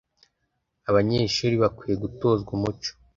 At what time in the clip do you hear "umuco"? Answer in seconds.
2.57-2.91